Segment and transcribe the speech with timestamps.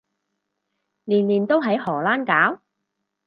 [1.03, 2.59] 年年都喺荷蘭搞？